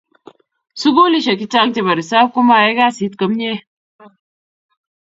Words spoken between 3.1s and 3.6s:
komie